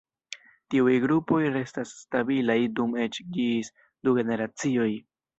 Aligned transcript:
Tiuj 0.73 0.93
grupoj 1.01 1.41
restas 1.55 1.91
stabilaj 1.97 2.55
dum 2.79 2.95
eĉ 3.03 3.19
ĝis 3.35 3.69
du 4.07 4.15
generacioj. 4.19 4.89